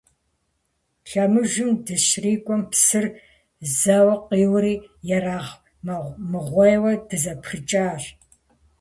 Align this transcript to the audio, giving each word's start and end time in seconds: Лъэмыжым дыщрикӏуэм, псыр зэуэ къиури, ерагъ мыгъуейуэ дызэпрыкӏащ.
Лъэмыжым 1.09 1.69
дыщрикӏуэм, 1.85 2.61
псыр 2.71 3.05
зэуэ 3.77 4.15
къиури, 4.27 4.75
ерагъ 5.15 5.49
мыгъуейуэ 6.29 6.93
дызэпрыкӏащ. 7.07 8.03